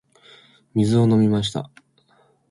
[0.73, 1.69] 水を飲みました。